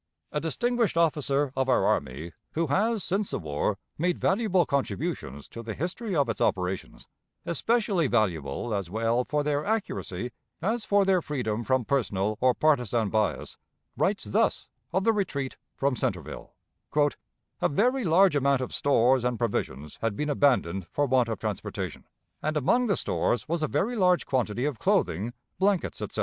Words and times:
A 0.31 0.39
distinguished 0.39 0.97
officer 0.97 1.53
of 1.55 1.69
our 1.69 1.85
army, 1.85 2.31
who 2.53 2.65
has 2.65 3.03
since 3.03 3.29
the 3.29 3.37
war 3.37 3.77
made 3.99 4.17
valuable 4.17 4.65
contributions 4.65 5.47
to 5.49 5.61
the 5.61 5.75
history 5.75 6.15
of 6.15 6.27
its 6.27 6.41
operations 6.41 7.07
especially 7.45 8.07
valuable 8.07 8.73
as 8.73 8.89
well 8.89 9.23
for 9.23 9.43
their 9.43 9.63
accuracy 9.63 10.31
as 10.59 10.85
for 10.85 11.05
their 11.05 11.21
freedom 11.21 11.63
from 11.63 11.85
personal 11.85 12.39
or 12.41 12.55
partisan 12.55 13.11
bias 13.11 13.57
writes 13.95 14.23
thus 14.23 14.69
of 14.91 15.03
the 15.03 15.13
retreat 15.13 15.57
from 15.75 15.95
Centreville: 15.95 16.55
"A 17.61 17.69
very 17.69 18.03
large 18.03 18.35
amount 18.35 18.61
of 18.61 18.73
stores 18.73 19.23
and 19.23 19.37
provisions 19.37 19.99
had 20.01 20.15
been 20.15 20.31
abandoned 20.31 20.87
for 20.87 21.05
want 21.05 21.29
of 21.29 21.37
transportation, 21.37 22.07
and 22.41 22.57
among 22.57 22.87
the 22.87 22.97
stores 22.97 23.47
was 23.47 23.61
a 23.61 23.67
very 23.67 23.95
large 23.95 24.25
quantity 24.25 24.65
of 24.65 24.79
clothing, 24.79 25.33
blankets 25.59 26.01
etc. 26.01 26.19